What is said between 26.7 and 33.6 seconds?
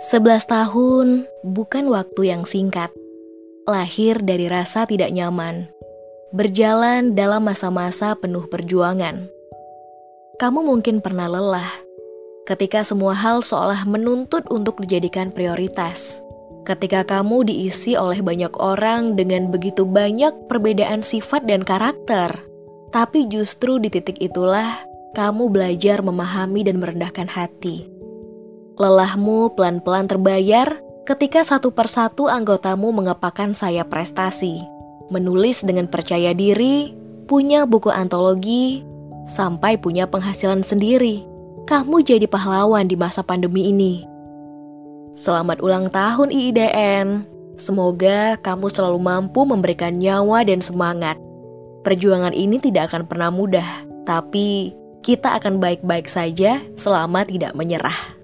merendahkan hati Lelahmu pelan-pelan terbayar ketika satu persatu anggotamu mengepakan